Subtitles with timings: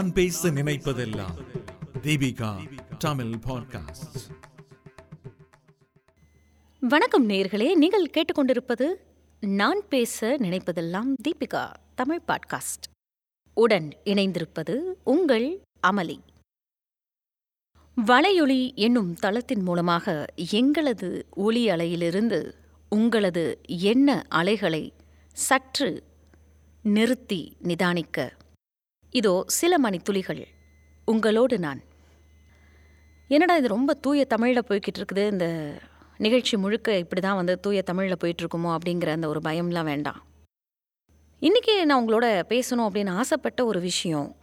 [0.00, 1.38] நான் பேச நினைப்பதெல்லாம்
[2.02, 2.50] தீபிகா
[2.98, 4.14] தமிழ் பாட்காஸ்ட்
[6.82, 8.86] வணக்கம் நேர்களே நீங்கள் கேட்டுக்கொண்டிருப்பது
[9.42, 11.64] நான் பேச நினைப்பதெல்லாம் தீபிகா
[11.94, 12.88] தமிழ் பாட்காஸ்ட்
[13.56, 15.48] உடன் இணைந்திருப்பது உங்கள்
[15.86, 16.18] அமளி
[17.96, 20.16] வலையொலி என்னும் தளத்தின் மூலமாக
[20.52, 22.42] எங்களது ஒளி அலையிலிருந்து
[22.92, 23.46] உங்களது
[23.92, 24.84] எண்ண அலைகளை
[25.36, 25.90] சற்று
[26.84, 28.18] நிறுத்தி நிதானிக்க
[29.12, 30.42] இதோ சில மணித்துளிகள்.
[31.04, 31.80] உங்களோடு நான்.
[33.28, 35.46] என்னடா இது ரொம்ப தூய தமிழில் போய்கிட்டு இருக்குது இந்த
[36.16, 40.20] நிகழ்ச்சி முழுக்க இப்படி தான் வந்து தூய தமிழில் போயிட்டுருக்குமோ அப்படிங்கிற அந்த ஒரு பயம்லாம் வேண்டாம்.
[41.42, 44.36] இன்றைக்கி நான் உங்களோட பேசணும் அப்படின்னு ஆசைப்பட்ட ஒரு விஷயம்.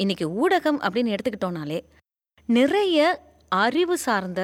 [0.00, 1.80] இன்றைக்கி ஊடகம் அப்படின்னு எடுத்துக்கிட்டோனாலே
[2.48, 4.40] நிறைய அறிவு சார்ந்த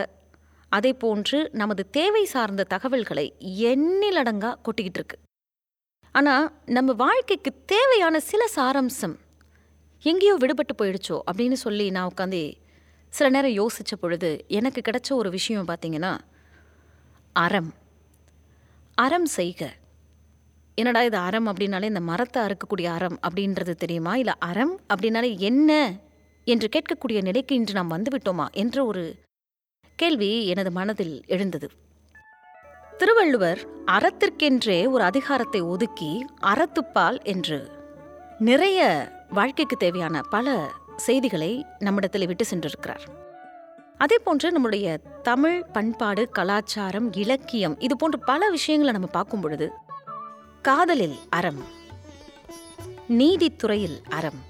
[0.68, 5.16] அதை போன்று நமது தேவை சார்ந்த தகவல்களை எண்ணிலடங்கா கொட்டிக்கிட்டு இருக்கு
[6.14, 9.16] ஆனால் நம்ம வாழ்க்கைக்கு தேவையான சில சாரம்சம்
[10.02, 12.54] எங்கேயோ விடுபட்டு போயிடுச்சோ அப்படின்னு சொல்லி நான் உட்காந்து
[13.08, 16.18] சில நேரம் யோசித்த பொழுது எனக்கு கிடைச்ச ஒரு விஷயம் பார்த்தீங்கன்னா
[17.32, 17.74] அறம்.
[18.94, 19.72] அறம் செய்க.
[20.74, 24.16] என்னடா இது அறம் அப்படின்னாலே இந்த மரத்தை அறுக்கக்கூடிய அறம் அப்படின்றது தெரியுமா?
[24.16, 25.94] இல்லை அறம் அப்படின்னாலே என்ன
[26.44, 29.14] என்று கேட்கக்கூடிய நிலைக்கு இன்று நாம் வந்துவிட்டோமா என்ற ஒரு
[29.96, 31.70] கேள்வி எனது மனதில் எழுந்தது.
[32.98, 37.70] திருவள்ளுவர் அறத்திற்கென்றே ஒரு அதிகாரத்தை ஒதுக்கி அறத்துப்பால் என்று
[38.38, 38.80] நிறைய
[39.32, 43.04] வாழ்க்கைக்கு தேவையான பல செய்திகளை நம்மிடத்தில் விட்டு சென்றிருக்கிறார்.
[43.98, 49.70] அதே போன்று நம்முடைய தமிழ் பண்பாடு கலாச்சாரம் இலக்கியம் இது போன்ற பல விஷயங்களை நம்ம பார்க்கும் பொழுது
[50.62, 51.62] காதலில் அறம்
[53.08, 54.40] நீதித்துறையில் அறம்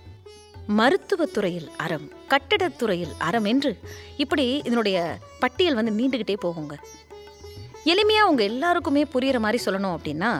[0.68, 3.78] மருத்துவத்துறையில் அறம் கட்டிடத்துறையில் அறம் என்று
[4.16, 6.74] இப்படி இதனுடைய பட்டியல் வந்து நீண்டுகிட்டே போகுங்க.
[7.84, 10.32] எளிமையாக அவங்க எல்லாருக்குமே புரிகிற மாதிரி சொல்லணும் அப்படின்னா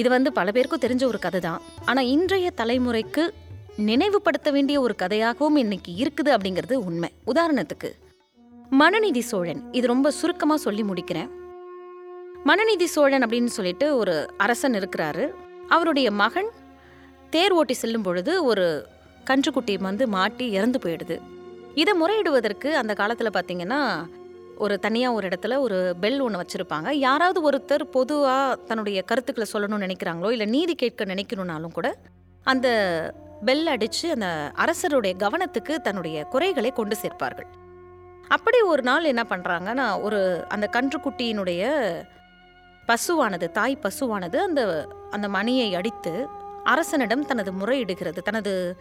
[0.00, 1.60] இது வந்து பல பேருக்கும் தெரிஞ்ச ஒரு கதை தான்
[1.90, 3.24] ஆனால் இன்றைய தலைமுறைக்கு
[3.88, 7.10] நினைவுபடுத்த வேண்டிய ஒரு கதையாகவும் இன்னைக்கு இருக்குது அப்படிங்கிறது உண்மை.
[7.32, 7.90] உதாரணத்துக்கு
[8.80, 9.60] மனுநீதி சோழன்.
[9.78, 11.30] இது ரொம்ப சுருக்கமாக சொல்லி முடிக்கிறேன்.
[12.50, 14.14] மனுநீதி சோழன் அப்படின்னு சொல்லிட்டு ஒரு
[14.44, 15.26] அரசன் இருக்கிறாரு.
[15.74, 16.50] அவருடைய மகன்
[17.34, 18.66] தேர் ஓட்டி செல்லும் பொழுது ஒரு
[19.28, 21.18] கன்றுக்குட்டி வந்து மாட்டி இறந்து போயிடுது.
[21.82, 23.80] இதை முறையிடுவதற்கு அந்த காலத்தில் பார்த்தீங்கன்னா
[24.58, 26.90] ஒரு தனியாக ஒரு இடத்துல ஒரு பெல் ஒன்று வச்சுருப்பாங்க.
[26.90, 31.96] யாராவது ஒருத்தர் பொதுவாக தன்னுடைய கருத்துக்களை சொல்லணும்னு நினைக்கிறாங்களோ இல்லை நீதி கேட்க நினைக்கணும்னாலும் கூட
[32.42, 32.68] அந்த
[33.44, 37.48] பெல் அடித்து அந்த அரசருடைய கவனத்துக்கு தன்னுடைய குறைகளை கொண்டு சேர்ப்பார்கள்.
[38.28, 41.72] அப்படி ஒரு நாள் என்ன பண்ணுறாங்கன்னா ஒரு அந்த கன்றுக்குட்டியினுடைய
[42.88, 46.26] பசுவானது தாய் பசுவானது அந்த அந்த மணியை அடித்து
[46.64, 48.76] அரசனிடம் தனது முறையிடுகிறது தனது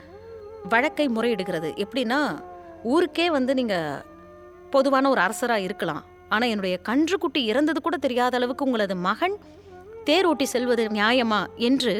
[0.69, 1.85] வழக்கை முறையிடுகிறது.
[1.85, 2.39] எப்படின்னா
[2.83, 4.09] ஊருக்கே வந்து நீங்கள்
[4.71, 6.03] பொதுவான ஒரு அரசராக இருக்கலாம்.
[6.29, 9.37] ஆனால் என்னுடைய கன்றுக்குட்டி இறந்தது கூட தெரியாத அளவுக்கு உங்களது மகன்
[10.03, 11.93] தேர் செல்வது நியாயமா என்று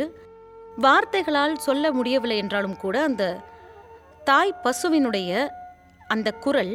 [0.78, 3.24] வார்த்தைகளால் சொல்ல முடியவில்லை என்றாலும் கூட அந்த
[4.24, 5.32] தாய் பசுவினுடைய
[6.08, 6.74] அந்த குரல்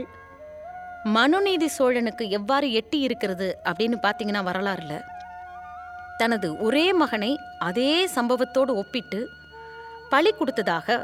[1.14, 4.94] மனுநீதி சோழனுக்கு எவ்வாறு எட்டி இருக்கிறது அப்படின்னு பார்த்தீங்கன்னா வரலாறுல.
[6.20, 9.20] தனது ஒரே மகனை அதே சம்பவத்தோடு ஒப்பிட்டு
[10.10, 10.96] பழி கொடுத்ததாக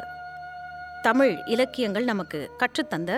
[1.02, 3.12] தமிழ் இலக்கியங்கள் நமக்கு கற்றுத்தந்த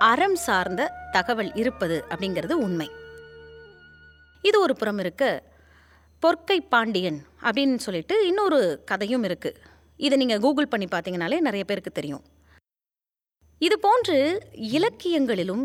[0.00, 2.90] அறம் சார்ந்த தகவல் இருப்பது அப்படிங்கிறது உண்மை.
[4.42, 5.42] இது ஒரு புறம் இருக்க.
[6.22, 9.60] பொற்கை பாண்டியன் அப்படின்னு சொல்லிட்டு இன்னொரு கதையும் இருக்குது
[9.96, 12.24] இதை நீங்கள் கூகுள் பண்ணி பார்த்தீங்கனாலே நிறைய பேருக்கு தெரியும்.
[13.58, 15.64] இது போன்று இலக்கியங்களிலும்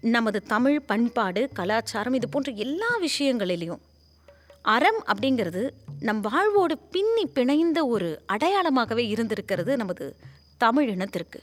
[0.00, 3.82] நமது தமிழ் பண்பாடு கலாச்சாரம் இது போன்ற எல்லா விஷயங்களிலையும்
[4.62, 5.70] அறம் அப்படிங்கிறது
[6.00, 10.16] நம் வாழ்வோடு பின்னி பிணைந்த ஒரு அடையாளமாகவே இருந்திருக்கிறது நமது
[10.56, 11.40] தமிழ் இனத்திற்கு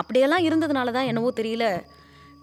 [0.00, 1.66] அப்படியெல்லாம் இருந்ததுனால தான் என்னவோ தெரியல.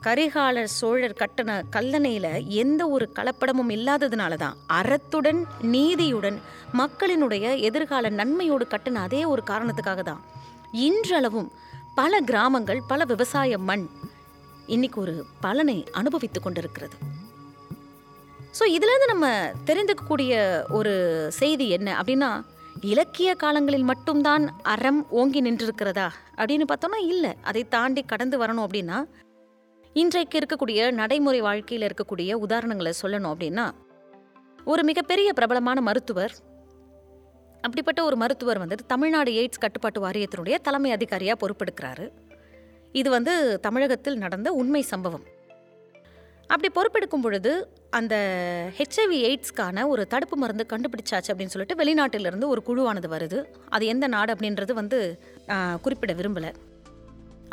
[0.06, 2.32] கரிகால சோழர் கட்டண கல்லணையில்
[2.62, 5.42] எந்த ஒரு கலப்படமும் இல்லாததுனால தான் அறத்துடன்
[5.76, 6.38] நீதியுடன்
[6.82, 10.22] மக்களினுடைய எதிர்கால நன்மையோடு கட்டின அதே ஒரு காரணத்துக்காக தான்.
[10.88, 11.50] இன்றளவும்
[12.00, 13.86] பல கிராமங்கள் பல விவசாய மண்
[14.76, 15.14] இன்னைக்கு ஒரு
[15.46, 16.96] பலனை அனுபவித்து கொண்டிருக்கிறது.
[18.58, 19.28] ஸோ இதுலேருந்து நம்ம
[19.70, 20.34] தெரிந்துக்கக்கூடிய
[20.80, 20.94] ஒரு
[21.40, 22.32] செய்தி என்ன அப்படின்னா
[22.84, 27.36] இலக்கிய காலங்களில் மட்டும்தான் அறம் ஓங்கி நின்றிருக்கிறதா அப்படின்னு பார்த்தோம்னா இல்லை.
[27.42, 29.04] அதை தாண்டி கடந்து வரணும் அப்படின்னா
[29.94, 33.72] இன்றைக்கு இருக்கக்கூடிய நடைமுறை வாழ்க்கையில் இருக்கக்கூடிய உதாரணங்களை சொல்லணும் அப்படின்னா
[34.66, 36.34] ஒரு மிகப்பெரிய பிரபலமான மருத்துவர்
[37.56, 42.10] அப்படிப்பட்ட ஒரு மருத்துவர் வந்துட்டு தமிழ்நாடு எய்ட்ஸ் கட்டுப்பாட்டு வாரியத்தினுடைய தலைமை அதிகாரியாக பொறுப்பெடுக்கிறாரு.
[42.92, 45.24] இது வந்து தமிழகத்தில் நடந்த உண்மை சம்பவம்.
[46.48, 48.16] அப்படி பொறுப்பெடுக்கும் பொழுது அந்த
[48.78, 53.40] ஹெச்ஐவி எய்ட்ஸ்க்கான ஒரு தடுப்பு மருந்து கண்டுபிடிச்சாச்சு அப்படின்னு சொல்லிட்டு வெளிநாட்டிலிருந்து ஒரு குழுவானது வருது.
[53.76, 55.00] அது எந்த நாடு அப்படின்றது வந்து
[55.86, 56.52] குறிப்பிட விரும்பலை.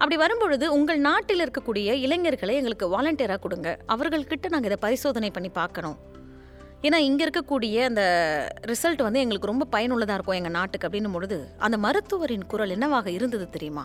[0.01, 3.69] அப்படி வரும்பொழுது உங்கள் நாட்டில் இருக்கக்கூடிய இளைஞர்களை எங்களுக்கு வாலண்டியராக கொடுங்க.
[3.95, 5.99] அவர்கள்கிட்ட நாங்கள் இதை பரிசோதனை பண்ணி பார்க்கணும்.
[6.87, 8.03] ஏன்னா இங்கே இருக்கக்கூடிய அந்த
[8.71, 13.49] ரிசல்ட் வந்து எங்களுக்கு ரொம்ப பயனுள்ளதாக இருக்கும் எங்கள் நாட்டுக்கு அப்படின்னும் பொழுது அந்த மருத்துவரின் குரல் என்னவாக இருந்தது
[13.57, 13.85] தெரியுமா?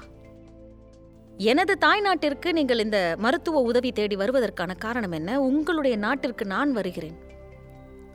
[1.38, 5.42] எனது தாய் நாட்டிற்கு நீங்கள் இந்த மருத்துவ உதவி தேடி வருவதற்கான காரணம் என்ன?
[5.42, 7.18] உங்களுடைய நாட்டிற்கு நான் வருகிறேன்.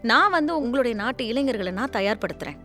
[0.02, 2.56] நான் வந்து உங்களுடைய நாட்டு இளைஞர்களை நான் தயார்படுத்துறேன்.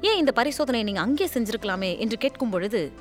[0.00, 1.98] ஏன் இந்த பரிசோதனையை நீங்கள் அங்கே செஞ்சிருக்கலாமே?
[1.98, 2.92] என்று கேட்கும் பொழுது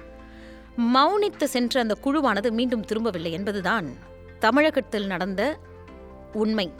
[0.93, 3.87] மௌனித்து சென்ற அந்த குழுவானது மீண்டும் திரும்பவில்லை என்பதுதான்
[4.39, 5.59] தமிழகத்தில் நடந்த
[6.33, 6.73] உண்மை.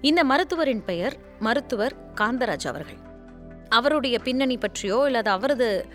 [0.00, 2.98] இந்த மருத்துவரின் பெயர் மருத்துவர் காந்தராஜ் அவர்கள்.
[3.68, 5.86] அவருடைய பின்னணி பற்றியோ இல்லது அவரது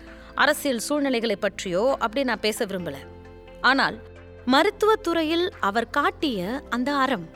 [0.42, 2.96] அரசியல் சூழ்நிலைகளை பற்றியோ அப்படி நான் பேச விரும்பல.
[3.60, 3.96] ஆனால்
[4.54, 6.40] மருத்துவத்துறையில் அவர் காட்டிய
[6.70, 7.26] அந்த அறம்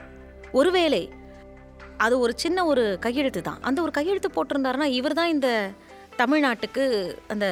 [0.53, 1.03] ஒருவேளை
[1.97, 3.63] அது ஒரு சின்ன ஒரு கையெழுத்து தான்.
[3.63, 5.49] அந்த ஒரு கையெழுத்து போட்டிருந்தாருன்னா இவர் தான் இந்த
[6.17, 6.85] தமிழ்நாட்டுக்கு
[7.29, 7.47] அந்த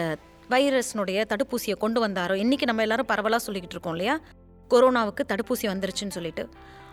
[0.51, 2.35] வைரஸ்னுடைய தடுப்பூசியை கொண்டு வந்தாரோ?
[2.35, 4.15] இன்னைக்கு நம்ம எல்லாரும் பரவலாக சொல்லிக்கிட்டு இருக்கோம் இல்லையா?
[4.71, 6.45] கொரோனாவுக்கு தடுப்பூசி வந்துருச்சுன்னு சொல்லிட்டு.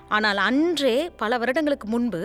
[0.09, 2.21] ஆனால் அன்றே பல வருடங்களுக்கு முன்பு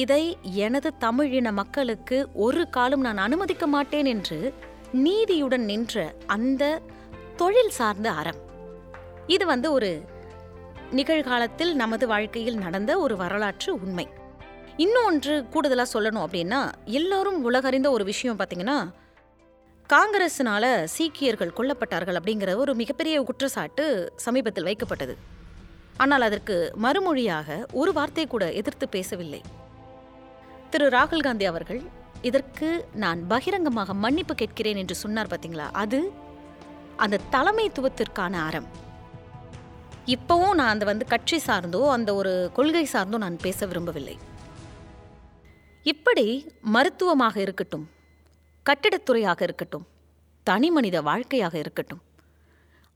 [0.00, 0.24] இதை
[0.66, 4.38] எனது தமிழின மக்களுக்கு ஒரு காலம் நான் அனுமதிக்க மாட்டேன் என்று
[4.92, 6.80] நீதியுடன் நின்ற அந்த
[7.36, 8.36] தொழில் சார்ந்த அறம்.
[9.26, 10.02] இது வந்து ஒரு
[10.90, 14.08] நிகழ்காலத்தில் நமது வாழ்க்கையில் நடந்த ஒரு வரலாற்று உண்மை.
[14.76, 18.90] இன்னொன்று கூடுதலாக சொல்லணும் அப்படின்னா எல்லோரும் உலகறிந்த ஒரு விஷயம் பார்த்தீங்கன்னா
[19.88, 25.16] காங்கிரஸினால் சீக்கியர்கள் கொல்லப்பட்டார்கள் அப்படிங்கிற ஒரு மிகப்பெரிய குற்றச்சாட்டு சமீபத்தில் வைக்கப்பட்டது.
[25.96, 29.42] ஆனால் அதற்கு மறுமொழியாக ஒரு வார்த்தை கூட எதிர்த்து பேசவில்லை.
[30.70, 30.88] திரு.
[30.88, 31.82] ராகுல் காந்தி அவர்கள்
[32.28, 32.68] இதற்கு
[33.02, 36.00] நான் பகிரங்கமாக மன்னிப்பு கேட்கிறேன் என்று சொன்னார் பார்த்தீங்களா அது
[37.04, 38.68] அந்த தலைமைத்துவத்திற்கான அறம்.
[40.14, 44.16] இப்போவும் நான் அந்த வந்து கட்சி சார்ந்தோ அந்த ஒரு கொள்கை சார்ந்தோ நான் பேச விரும்பவில்லை.
[45.86, 46.26] இப்படி
[46.74, 47.86] மருத்துவமாக இருக்கட்டும்
[48.66, 49.86] கட்டிடத்துறையாக இருக்கட்டும்
[50.46, 52.02] தனி மனித வாழ்க்கையாக இருக்கட்டும்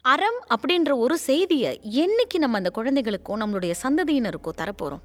[0.05, 1.73] அறம் அப்படின்ற ஒரு செய்தியை
[2.05, 5.05] என்னைக்கு நம்ம அந்த குழந்தைகளுக்கோ நம்மளுடைய சந்ததியினருக்கோ தரப்போகிறோம்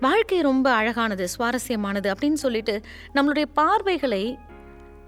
[0.00, 2.80] வாழ்க்கை ரொம்ப அழகானது சுவாரஸ்யமானது அப்படின்னு சொல்லிட்டு
[3.14, 4.38] நம்மளுடைய பார்வைகளை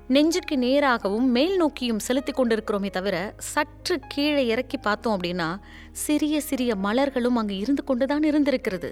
[0.09, 5.61] நெஞ்சுக்கு நேராகவும் மேல் நோக்கியும் செலுத்தி கொண்டிருக்கிறோமே தவிர சற்று கீழே இறக்கி பார்த்தோம் அப்படின்னா
[5.93, 8.91] சிறிய சிறிய மலர்களும் அங்கு இருந்து கொண்டு தான் இருந்திருக்கிறது.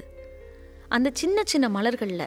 [0.88, 2.26] அந்த சின்ன சின்ன மலர்களில்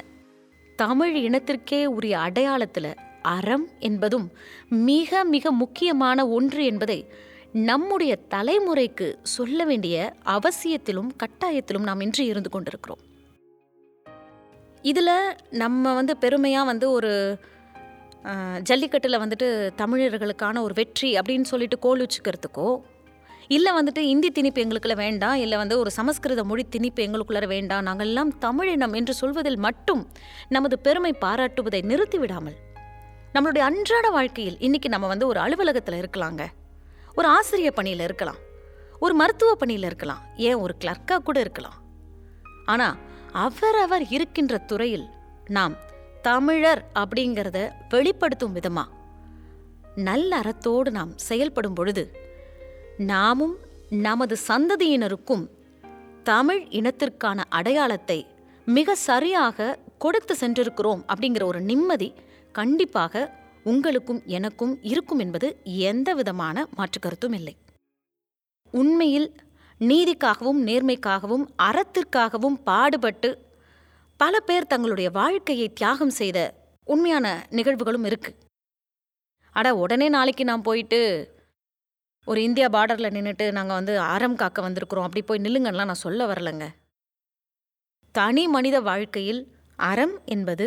[0.76, 4.32] தமிழ் இனத்திற்கே உரிய அடையாளத்தில் அறம் என்பதும்
[4.70, 7.12] மிக மிக முக்கியமான ஒன்று என்பதை
[7.52, 13.04] நம்முடைய தலைமுறைக்கு சொல்ல வேண்டிய அவசியத்திலும் கட்டாயத்திலும் நாம் இன்று இருந்து கொண்டிருக்கிறோம்.
[14.90, 15.16] இதில்
[15.64, 17.12] நம்ம வந்து பெருமையாக வந்து ஒரு
[18.70, 19.48] ஜல்லிக்கட்டில் வந்துட்டு
[19.82, 22.68] தமிழர்களுக்கான ஒரு வெற்றி அப்படின்னு சொல்லிட்டு கோல் வச்சுக்கிறதுக்கோ
[23.56, 28.10] இல்லை வந்துட்டு இந்தி திணிப்பு எங்களுக்குள்ள வேண்டாம் இல்லை வந்து ஒரு சமஸ்கிருத மொழி திணிப்பு எங்களுக்குள்ள வேண்டாம் நாங்கள்
[28.12, 30.04] எல்லாம் தமிழினம் என்று சொல்வதில் மட்டும்
[30.56, 32.58] நமது பெருமை பாராட்டுவதை நிறுத்தி விடாமல்
[33.36, 36.44] நம்மளுடைய அன்றாட வாழ்க்கையில் இன்றைக்கி நம்ம வந்து ஒரு அலுவலகத்தில் இருக்கலாங்க.
[37.18, 38.40] ஒரு ஆசிரியர் பணியில் இருக்கலாம்.
[39.06, 40.22] ஒரு மருத்துவ பணியில் இருக்கலாம்.
[40.48, 41.78] ஏன் ஒரு கிளர்க்காக கூட இருக்கலாம்.
[42.74, 42.98] ஆனால்
[43.34, 45.08] அவரவர் இருக்கின்ற துறையில்
[45.48, 45.76] நாம்
[46.22, 48.84] தமிழர் அப்படிங்கிறத வெளிப்படுத்தும் விதமா?
[49.96, 52.12] நல்ல அறத்தோடு நாம் செயல்படும் பொழுது
[52.98, 53.58] நாமும்
[53.90, 55.50] நமது சந்ததியினருக்கும்
[56.24, 58.28] தமிழ் இனத்திற்கான அடையாளத்தை
[58.66, 62.14] மிக சரியாக கொடுத்து சென்றிருக்கிறோம் அப்படிங்கிற ஒரு நிம்மதி
[62.52, 63.34] கண்டிப்பாக
[63.64, 67.58] உங்களுக்கும் எனக்கும் இருக்கும் என்பது எந்த விதமான மாற்று கருத்தும் இல்லை.
[68.72, 69.36] உண்மையில்
[69.80, 73.52] நீதிக்காகவும் நேர்மைக்காகவும் அறத்திற்காகவும் பாடுபட்டு
[74.18, 78.36] பல பேர் தங்களுடைய வாழ்க்கையை தியாகம் செய்த உண்மையான நிகழ்வுகளும் இருக்கு.
[79.52, 81.00] அட உடனே நாளைக்கு நான் போயிட்டு
[82.26, 85.02] ஒரு இந்தியா பார்டரில் நின்றுட்டு நாங்கள் வந்து அறம் காக்க வந்திருக்கிறோம்.
[85.02, 86.68] அப்படி போய் நில்லுங்கலாம் நான் சொல்ல வரலங்க.
[88.12, 90.66] தனி மனித வாழ்க்கையில் அறம் என்பது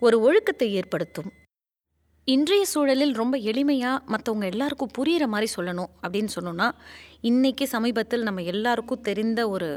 [0.00, 1.32] ஒரு ஒழுக்கத்தை ஏற்படுத்தும்.
[2.26, 6.68] இன்றைய சூழலில் ரொம்ப எளிமையாக மற்றவங்க எல்லாருக்கும் புரிகிற மாதிரி சொல்லணும் அப்படின்னு சொன்னோன்னா
[7.20, 9.68] இன்னைக்கு சமீபத்தில் நம்ம எல்லாருக்கும் தெரிந்த ஒரு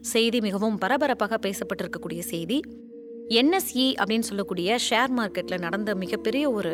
[0.00, 2.58] செய்தி மிகவும் பரபரப்பாக பேசப்பட்டிருக்கக்கூடிய செய்தி.
[3.40, 6.72] என்எஸ்இ அப்படின்னு சொல்லக்கூடிய ஷேர் மார்க்கெட்டில் நடந்த மிகப்பெரிய ஒரு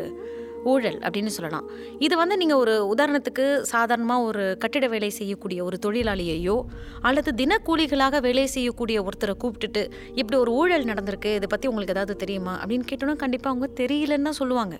[0.65, 1.69] ஊழல் அப்படின்னு சொல்லலாம்.
[1.99, 6.57] இது வந்து நீங்கள் ஒரு உதாரணத்துக்கு சாதாரணமாக ஒரு கட்டிட வேலை செய்யக்கூடிய ஒரு தொழிலாளியையோ
[7.01, 12.57] அல்லது தினக்கூலிகளாக வேலை செய்யக்கூடிய ஒருத்தரை கூப்பிட்டுட்டு இப்படி ஒரு ஊழல் நடந்திருக்கு இதை பற்றி உங்களுக்கு ஏதாவது தெரியுமா
[12.63, 14.77] அப்படின்னு கேட்டோன்னா கண்டிப்பாக அவங்க தெரியலன்னு தான் சொல்லுவாங்க.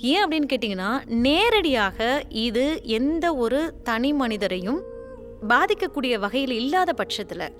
[0.00, 4.82] ஏன் அப்படின்னு கேட்டிங்கன்னா நேரடியாக இது எந்த ஒரு தனி மனிதரையும்
[5.48, 7.52] பாதிக்கக்கூடிய வகையில் இல்லாத பட்சத்தில்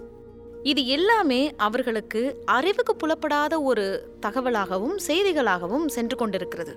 [0.63, 6.77] இது எல்லாமே அவர்களுக்கு அறிவுக்கு புலப்படாத ஒரு தகவலாகவும் செய்திகளாகவும் சென்று கொண்டிருக்கிறது.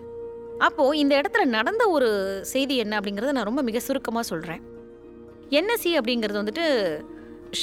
[0.58, 4.62] அப்போது இந்த இடத்துல நடந்த ஒரு செய்தி என்ன அப்படிங்கிறத நான் ரொம்ப மிக சுருக்கமாக சொல்கிறேன்
[5.50, 6.65] என்எஸ்சி அப்படிங்கிறது வந்துட்டு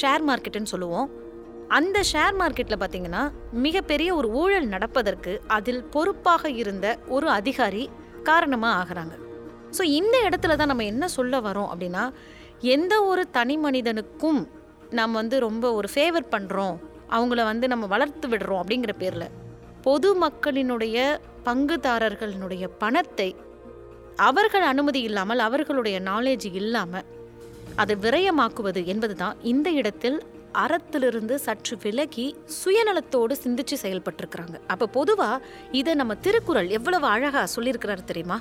[0.01, 1.09] ஷேர் மார்க்கெட்டுன்னு சொல்லுவோம்.
[1.69, 7.89] அந்த ஷேர் மார்க்கெட்டில் பார்த்தீங்கன்னா மிகப்பெரிய ஒரு ஊழல் நடப்பதற்கு அதில் பொறுப்பாக இருந்த ஒரு அதிகாரி
[8.23, 9.13] காரணமாக ஆகிறாங்க.
[9.77, 12.03] ஸோ இந்த இடத்துல தான் நம்ம என்ன சொல்ல வரோம் அப்படின்னா
[12.61, 14.47] எந்த ஒரு தனி மனிதனுக்கும்
[14.89, 16.75] நாம் வந்து ரொம்ப ஒரு ஃபேவர் பண்ணுறோம்
[17.11, 19.27] அவங்கள வந்து நம்ம வளர்த்து விடுறோம் அப்படிங்கிற பேரில்
[19.81, 20.97] பொது மக்களினுடைய
[21.45, 23.35] பங்குதாரர்களினுடைய பணத்தை
[24.17, 27.05] அவர்கள் அனுமதி இல்லாமல் அவர்களுடைய நாலேஜ் இல்லாமல்
[27.75, 30.23] அதை விரயமாக்குவது என்பது தான் இந்த இடத்தில்
[30.53, 34.55] அறத்திலிருந்து சற்று விலகி சுயநலத்தோடு சிந்திச்சு செயல்பட்டிருக்கிறாங்க.
[34.67, 38.39] அப்போ பொதுவாக இதை நம்ம திருக்குறள் எவ்வளவு அழகா சொல்லியிருக்கிறார் தெரியுமா?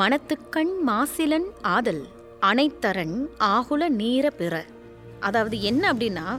[0.00, 2.02] மனத்துக்கண் மாசிலன் ஆதல்
[2.40, 4.64] அனைத்தரன் ஆகுல நீர பிற.
[5.20, 6.38] அதாவது என்ன அப்படின்னா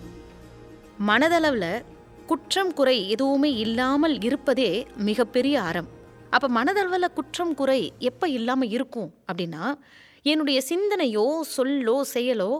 [1.08, 1.84] மனதளவில்
[2.26, 5.90] குற்றம் குறை எதுவுமே இல்லாமல் இருப்பதே மிகப்பெரிய அறம்.
[6.30, 9.74] அப்போ மனதளவில் குற்றம் குறை எப்போ இல்லாமல் இருக்கும் அப்படின்னா
[10.22, 11.26] என்னுடைய சிந்தனையோ
[11.58, 12.52] சொல்லோ செயலோ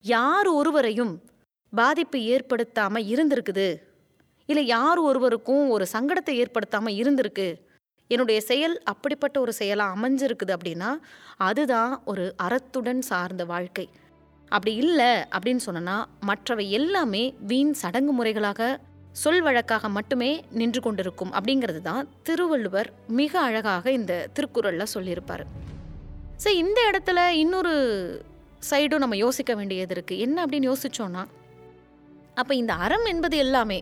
[0.00, 1.22] யார் ஒருவரையும்
[1.72, 3.68] பாதிப்பு ஏற்படுத்தாமல் இருந்திருக்குது.
[4.48, 7.48] இல்லை யார் ஒருவருக்கும் ஒரு சங்கடத்தை ஏற்படுத்தாமல் இருந்திருக்கு.
[8.10, 10.90] என்னுடைய செயல் அப்படிப்பட்ட ஒரு செயலாக அமைஞ்சிருக்குது அப்படின்னா
[11.48, 13.86] அதுதான் ஒரு அறத்துடன் சார்ந்த வாழ்க்கை.
[14.52, 15.96] அப்படி இல்லை அப்படின்னு சொன்னனா
[16.28, 18.70] மற்றவை எல்லாமே வீண் சடங்கு முறைகளாக
[19.22, 22.88] சொல் வழக்காக மட்டுமே நின்று கொண்டிருக்கும் அப்படிங்கிறது தான் திருவள்ளுவர்
[23.20, 25.44] மிக அழகாக இந்த திருக்குறளில் சொல்லியிருப்பார்.
[26.42, 27.74] ஸோ இந்த இடத்துல இன்னொரு
[28.70, 31.24] சைடும் நம்ம யோசிக்க வேண்டியது இருக்குது என்ன அப்படின்னு யோசிச்சோன்னா
[32.38, 33.78] அப்போ இந்த அறம் என்பது எல்லாமே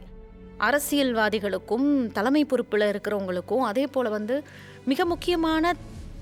[0.58, 4.36] அரசியல்வாதிகளுக்கும் தலைமை பொறுப்பில் இருக்கிறவங்களுக்கும் அதே போல் வந்து
[4.84, 5.74] மிக முக்கியமான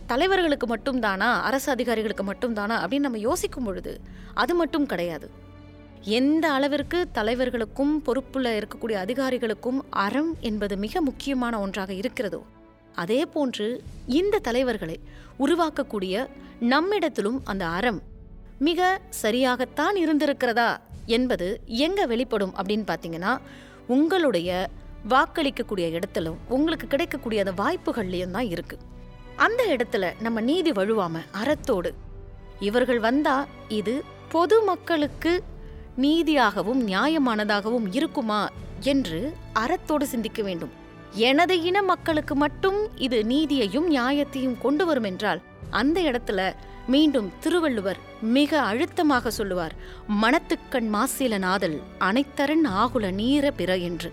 [0.06, 3.92] தலைவர்களுக்கு மட்டும்தானா அரசு அதிகாரிகளுக்கு மட்டும்தானா அப்படின்னு நம்ம யோசிக்கும் பொழுது
[4.34, 5.26] அது மட்டும் கிடையாது.
[6.04, 12.40] எந்த அளவிற்கு தலைவர்களுக்கும் பொறுப்புல இருக்கக்கூடிய அதிகாரிகளுக்கும் அறம் என்பது மிக முக்கியமான ஒன்றாக இருக்கிறதோ
[12.94, 13.68] அதே போன்று
[14.06, 14.96] இந்த தலைவர்களை
[15.38, 16.16] உருவாக்கக்கூடிய
[16.60, 18.00] நம்மிடத்திலும் அந்த அறம்
[18.58, 18.80] மிக
[19.22, 20.68] சரியாகத்தான் இருந்திருக்கிறதா
[21.06, 23.38] என்பது எங்கே வெளிப்படும் அப்படின்னு பார்த்தீங்கன்னா
[23.86, 24.70] உங்களுடைய
[25.08, 28.82] வாக்களிக்கக்கூடிய இடத்திலும் உங்களுக்கு கிடைக்கக்கூடிய அந்த வாய்ப்புகள்லையும் தான் இருக்குது
[29.36, 31.94] அந்த இடத்துல நம்ம நீதி வழுவாமல் அறத்தோடு
[32.60, 35.42] இவர்கள் வந்தால் இது பொது மக்களுக்கு
[35.98, 38.48] நீதியாகவும் நியாயமானதாகவும் இருக்குமா
[38.80, 40.72] என்று அறத்தோடு சிந்திக்க வேண்டும்.
[41.14, 45.40] எனது இன மக்களுக்கு மட்டும் இது நீதியையும் நியாயத்தையும் கொண்டு வரும் என்றால்
[45.70, 46.54] அந்த இடத்துல
[46.86, 49.74] மீண்டும் திருவள்ளுவர் மிக அழுத்தமாக சொல்லுவார்
[50.22, 54.12] மனத்துக்கண் மாசில நாதல் அனைத்தரன் ஆகுல நீர பிற என்று.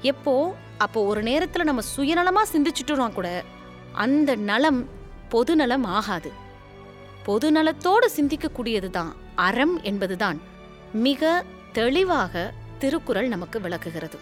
[0.00, 0.54] எப்போ?
[0.78, 3.44] அப்போ ஒரு நேரத்துல நம்ம சுயநலமா சிந்திச்சுட்டோம்னா கூட.
[3.92, 4.88] அந்த நலம்
[5.28, 6.32] பொதுநலம் ஆகாது.
[7.26, 10.40] பொதுநலத்தோடு சிந்திக்கக்கூடியதுதான் அறம் என்பதுதான்
[10.92, 14.18] மிக தெளிவாக திருக்குறள் நமக்கு விளக்குகிறது.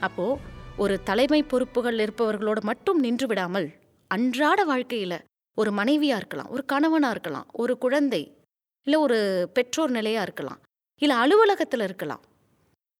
[0.00, 0.38] அப்போ
[0.78, 3.70] ஒரு தலைமை பொறுப்புகள் இருப்பவர்களோடு மட்டும் நின்று விடாமல்
[4.08, 5.18] அன்றாட வாழ்க்கையில
[5.54, 8.36] ஒரு மனைவியாக இருக்கலாம் ஒரு கணவனா இருக்கலாம் ஒரு குழந்தை
[8.82, 10.60] இல்லை ஒரு பெற்றோர் நிலையா இருக்கலாம்
[10.98, 12.20] இல்லை அலுவலகத்துல இருக்கலாம்.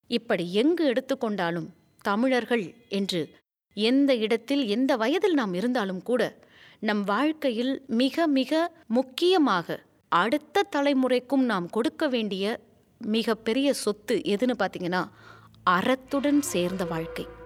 [0.07, 1.69] இப்படி எங்கு எடுத்துக்கொண்டாலும்
[2.01, 3.29] தமிழர்கள் என்று
[3.73, 6.39] எந்த இடத்தில் எந்த வயதில் நாம் இருந்தாலும் கூட
[6.79, 12.59] நம் வாழ்க்கையில் மிக மிக முக்கியமாக அடுத்த தலைமுறைக்கும் நாம் கொடுக்க வேண்டிய
[12.99, 15.07] மிகப்பெரிய சொத்து எதுன்னு பார்த்தீங்கன்னா
[15.69, 17.36] அறத்துடன் சேர்ந்த வாழ்க்கை.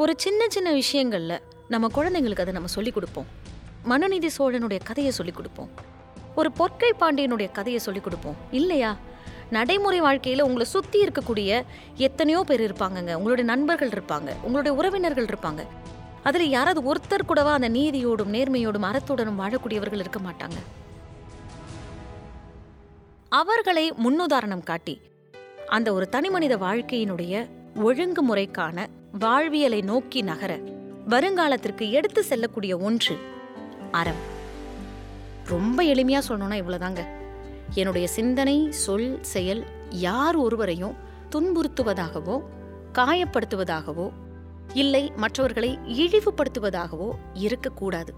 [0.00, 3.26] ஒரு சின்ன சின்ன விஷயங்களில் நம்ம குழந்தைங்களுக்கு அதை நம்ம சொல்லிக் கொடுப்போம்.
[3.82, 5.70] மனுநீதி சோழனுடைய கதையை சொல்லிக் கொடுப்போம்.
[6.34, 8.36] ஒரு பொற்கை பாண்டியனுடைய கதையை சொல்லிக் கொடுப்போம்.
[8.50, 8.96] இல்லையா?
[9.50, 11.62] நடைமுறை வாழ்க்கையில் உங்களை சுற்றி இருக்கக்கூடிய
[11.96, 13.14] எத்தனையோ பேர் இருப்பாங்கங்க.
[13.14, 14.30] உங்களுடைய நண்பர்கள் இருப்பாங்க.
[14.42, 15.66] உங்களுடைய உறவினர்கள் இருப்பாங்க.
[16.22, 20.58] அதில் யாராவது ஒருத்தர் கூடவா அந்த நீதியோடும் நேர்மையோடும் அறத்துடனும் வாழக்கூடியவர்கள் இருக்க மாட்டாங்க.
[23.28, 25.00] அவர்களை முன்னுதாரணம் காட்டி
[25.66, 30.58] அந்த ஒரு தனிமனித வாழ்க்கையினுடைய ஒழுங்குமுறைக்கான வாழ்வியலை நோக்கி நகர
[31.08, 33.18] வருங்காலத்திற்கு எடுத்து செல்லக்கூடிய ஒன்று
[33.90, 34.38] அறம்.
[35.44, 37.04] ரொம்ப எளிமையா சொல்லணும்னா இவ்வளவுதாங்க.
[37.74, 40.94] என்னுடைய சிந்தனை சொல் செயல் யார் ஒருவரையும்
[41.30, 42.42] துன்புறுத்துவதாகவோ
[42.94, 44.10] காயப்படுத்துவதாகவோ
[44.74, 48.14] இல்லை மற்றவர்களை இழிவுபடுத்துவதாகவோ இருக்கக்கூடாது.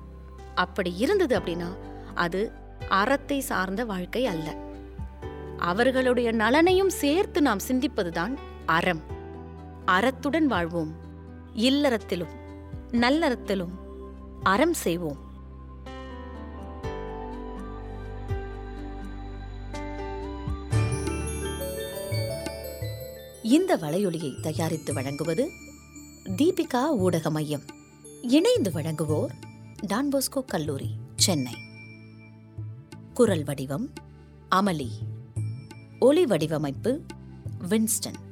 [0.55, 1.77] அப்படி இருந்தது அப்படின்னா
[2.15, 2.53] அது
[2.89, 4.57] அறத்தை சார்ந்த வாழ்க்கை அல்ல.
[5.59, 9.21] அவர்களுடைய நலனையும் சேர்த்து நாம் சிந்திப்பதுதான் அறம்.
[9.87, 10.95] அறத்துடன் வாழ்வோம்.
[11.55, 12.41] இல்லறத்திலும்
[12.91, 13.71] நல்லறத்திலும்
[14.43, 15.31] அறம் செய்வோம்.
[23.43, 25.51] இந்த வலையொலியை தயாரித்து வழங்குவது
[26.25, 27.63] தீபிகா ஊடக மையம்.
[28.23, 29.31] இணைந்து வழங்குவோர்
[29.87, 31.55] டான்போஸ்கோ கல்லூரி சென்னை.
[33.15, 33.93] குரல் வடிவம்
[34.51, 34.89] அமளி.
[35.99, 37.01] ஒலி வடிவமைப்பு
[37.69, 38.32] வின்ஸ்டன்.